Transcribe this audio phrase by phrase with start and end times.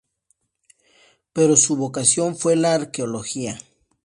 [1.31, 3.59] Pero su vocación fue la Arqueología.